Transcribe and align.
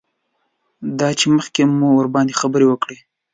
دا 0.99 1.09
چې 1.19 1.25
مخکې 1.35 1.61
مو 1.77 1.87
ورباندې 1.95 2.39
خبرې 2.41 2.65
وکړې. 2.67 2.97